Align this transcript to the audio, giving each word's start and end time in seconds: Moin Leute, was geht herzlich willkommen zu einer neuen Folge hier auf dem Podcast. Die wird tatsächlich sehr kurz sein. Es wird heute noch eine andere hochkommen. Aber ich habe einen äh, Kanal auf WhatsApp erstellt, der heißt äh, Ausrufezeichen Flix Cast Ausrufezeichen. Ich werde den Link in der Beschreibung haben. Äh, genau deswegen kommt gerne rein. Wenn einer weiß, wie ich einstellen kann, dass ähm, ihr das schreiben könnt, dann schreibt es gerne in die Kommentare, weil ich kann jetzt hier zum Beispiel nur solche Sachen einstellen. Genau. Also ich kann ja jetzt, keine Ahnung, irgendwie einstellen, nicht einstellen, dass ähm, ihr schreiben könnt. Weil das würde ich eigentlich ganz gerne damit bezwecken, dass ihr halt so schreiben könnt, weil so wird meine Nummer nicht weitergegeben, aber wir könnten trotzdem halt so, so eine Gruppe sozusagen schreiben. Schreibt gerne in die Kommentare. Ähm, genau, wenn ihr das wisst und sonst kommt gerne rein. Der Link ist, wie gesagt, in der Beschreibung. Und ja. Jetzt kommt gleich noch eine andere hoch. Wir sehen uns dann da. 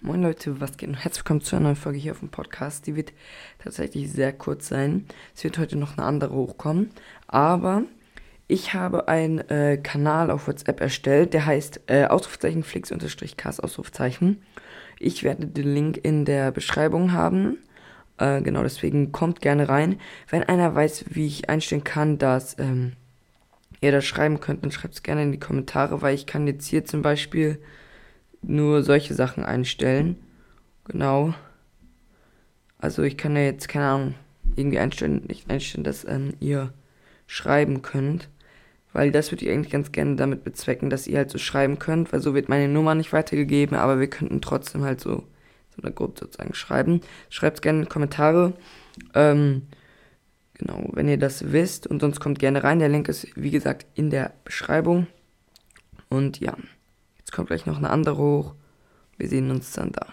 Moin 0.00 0.22
Leute, 0.22 0.60
was 0.60 0.76
geht 0.76 0.94
herzlich 0.94 1.24
willkommen 1.24 1.40
zu 1.40 1.56
einer 1.56 1.64
neuen 1.64 1.76
Folge 1.76 1.98
hier 1.98 2.12
auf 2.12 2.20
dem 2.20 2.28
Podcast. 2.28 2.86
Die 2.86 2.94
wird 2.94 3.12
tatsächlich 3.58 4.12
sehr 4.12 4.32
kurz 4.32 4.68
sein. 4.68 5.06
Es 5.34 5.42
wird 5.42 5.58
heute 5.58 5.74
noch 5.76 5.98
eine 5.98 6.06
andere 6.06 6.34
hochkommen. 6.34 6.90
Aber 7.26 7.82
ich 8.46 8.74
habe 8.74 9.08
einen 9.08 9.40
äh, 9.50 9.76
Kanal 9.76 10.30
auf 10.30 10.46
WhatsApp 10.46 10.80
erstellt, 10.80 11.34
der 11.34 11.46
heißt 11.46 11.80
äh, 11.88 12.04
Ausrufezeichen 12.04 12.62
Flix 12.62 12.92
Cast 13.36 13.64
Ausrufezeichen. 13.64 14.40
Ich 15.00 15.24
werde 15.24 15.48
den 15.48 15.74
Link 15.74 15.98
in 16.00 16.24
der 16.24 16.52
Beschreibung 16.52 17.10
haben. 17.10 17.58
Äh, 18.18 18.40
genau 18.42 18.62
deswegen 18.62 19.10
kommt 19.10 19.40
gerne 19.40 19.68
rein. 19.68 19.98
Wenn 20.28 20.44
einer 20.44 20.76
weiß, 20.76 21.06
wie 21.08 21.26
ich 21.26 21.50
einstellen 21.50 21.82
kann, 21.82 22.18
dass 22.18 22.56
ähm, 22.60 22.92
ihr 23.80 23.90
das 23.90 24.04
schreiben 24.04 24.38
könnt, 24.38 24.62
dann 24.62 24.70
schreibt 24.70 24.94
es 24.94 25.02
gerne 25.02 25.24
in 25.24 25.32
die 25.32 25.40
Kommentare, 25.40 26.02
weil 26.02 26.14
ich 26.14 26.26
kann 26.26 26.46
jetzt 26.46 26.68
hier 26.68 26.84
zum 26.84 27.02
Beispiel 27.02 27.58
nur 28.42 28.82
solche 28.82 29.14
Sachen 29.14 29.44
einstellen. 29.44 30.16
Genau. 30.84 31.34
Also 32.78 33.02
ich 33.02 33.16
kann 33.16 33.36
ja 33.36 33.42
jetzt, 33.42 33.68
keine 33.68 33.86
Ahnung, 33.86 34.14
irgendwie 34.56 34.78
einstellen, 34.78 35.24
nicht 35.28 35.50
einstellen, 35.50 35.84
dass 35.84 36.04
ähm, 36.04 36.34
ihr 36.40 36.72
schreiben 37.26 37.82
könnt. 37.82 38.28
Weil 38.92 39.12
das 39.12 39.30
würde 39.30 39.44
ich 39.44 39.50
eigentlich 39.50 39.72
ganz 39.72 39.92
gerne 39.92 40.16
damit 40.16 40.44
bezwecken, 40.44 40.90
dass 40.90 41.06
ihr 41.06 41.18
halt 41.18 41.30
so 41.30 41.38
schreiben 41.38 41.78
könnt, 41.78 42.12
weil 42.12 42.20
so 42.20 42.34
wird 42.34 42.48
meine 42.48 42.68
Nummer 42.68 42.94
nicht 42.94 43.12
weitergegeben, 43.12 43.76
aber 43.76 44.00
wir 44.00 44.08
könnten 44.08 44.40
trotzdem 44.40 44.82
halt 44.82 45.00
so, 45.00 45.24
so 45.76 45.82
eine 45.82 45.92
Gruppe 45.92 46.20
sozusagen 46.20 46.54
schreiben. 46.54 47.02
Schreibt 47.28 47.60
gerne 47.60 47.80
in 47.80 47.84
die 47.84 47.90
Kommentare. 47.90 48.54
Ähm, 49.14 49.62
genau, 50.54 50.88
wenn 50.92 51.08
ihr 51.08 51.18
das 51.18 51.52
wisst 51.52 51.86
und 51.86 52.00
sonst 52.00 52.18
kommt 52.18 52.38
gerne 52.38 52.64
rein. 52.64 52.78
Der 52.78 52.88
Link 52.88 53.08
ist, 53.08 53.28
wie 53.36 53.50
gesagt, 53.50 53.86
in 53.94 54.10
der 54.10 54.32
Beschreibung. 54.44 55.06
Und 56.08 56.40
ja. 56.40 56.56
Jetzt 57.28 57.34
kommt 57.34 57.48
gleich 57.48 57.66
noch 57.66 57.76
eine 57.76 57.90
andere 57.90 58.16
hoch. 58.16 58.54
Wir 59.18 59.28
sehen 59.28 59.50
uns 59.50 59.72
dann 59.72 59.92
da. 59.92 60.06